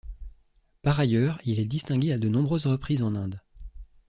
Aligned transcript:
Par 0.81 0.99
ailleurs 0.99 1.39
il 1.45 1.59
est 1.59 1.67
distingué 1.67 2.11
à 2.11 2.17
de 2.17 2.27
nombreuses 2.27 2.65
reprises 2.65 3.03
en 3.03 3.13
Inde. 3.13 3.39